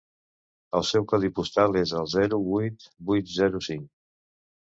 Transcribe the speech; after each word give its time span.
El 0.79 0.85
seu 0.91 1.03
codi 1.11 1.29
postal 1.39 1.77
és 1.81 1.93
el 2.01 2.09
zero 2.13 2.41
vuit 2.47 2.85
vuit 3.11 3.29
zero 3.35 3.61
cinc. 3.67 3.87